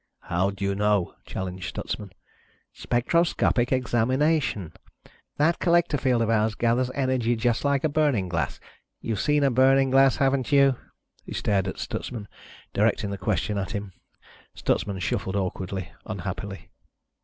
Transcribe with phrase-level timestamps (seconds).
[0.33, 2.11] "How do you know?" challenged Stutsman.
[2.73, 4.73] "Spectroscopic examination.
[5.37, 8.59] That collector field of ours gathers energy just like a burning glass.
[8.99, 10.75] You've seen a burning glass, haven't you?"
[11.23, 12.27] He stared at Stutsman,
[12.73, 13.91] directing the question at him.
[14.55, 16.71] Stutsman shuffled awkwardly, unhappily.